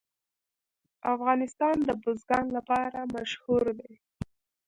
[1.13, 3.93] افغانستان د بزګان لپاره مشهور دی.